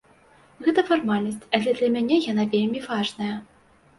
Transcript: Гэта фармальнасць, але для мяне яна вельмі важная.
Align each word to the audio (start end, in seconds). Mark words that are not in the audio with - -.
Гэта 0.67 0.83
фармальнасць, 0.87 1.43
але 1.57 1.69
для 1.79 1.89
мяне 1.97 2.17
яна 2.31 2.45
вельмі 2.57 2.79
важная. 2.89 3.31